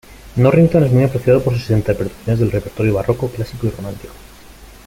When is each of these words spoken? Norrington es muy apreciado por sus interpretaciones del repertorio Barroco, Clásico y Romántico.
Norrington 0.37 0.83
es 0.83 0.91
muy 0.91 1.03
apreciado 1.03 1.43
por 1.43 1.53
sus 1.53 1.69
interpretaciones 1.69 2.39
del 2.39 2.49
repertorio 2.51 2.95
Barroco, 2.95 3.29
Clásico 3.29 3.67
y 3.67 3.69
Romántico. 3.69 4.13